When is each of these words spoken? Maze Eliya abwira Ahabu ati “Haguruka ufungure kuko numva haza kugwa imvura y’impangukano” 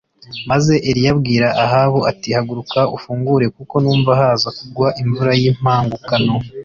Maze 0.49 0.73
Eliya 0.89 1.09
abwira 1.15 1.47
Ahabu 1.63 1.99
ati 2.11 2.27
“Haguruka 2.35 2.79
ufungure 2.95 3.45
kuko 3.55 3.73
numva 3.83 4.11
haza 4.19 4.49
kugwa 4.57 4.87
imvura 5.01 5.31
y’impangukano” 5.41 6.35